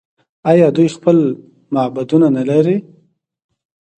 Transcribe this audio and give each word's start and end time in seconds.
آیا 0.51 0.67
دوی 0.75 0.89
خپل 0.95 1.17
معبدونه 1.73 2.27
نلري؟ 2.37 2.77